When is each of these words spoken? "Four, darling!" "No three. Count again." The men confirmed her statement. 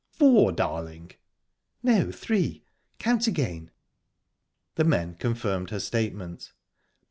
"Four, 0.13 0.51
darling!" 0.51 1.11
"No 1.83 2.11
three. 2.11 2.63
Count 2.97 3.27
again." 3.27 3.69
The 4.73 4.83
men 4.83 5.13
confirmed 5.13 5.69
her 5.69 5.79
statement. 5.79 6.53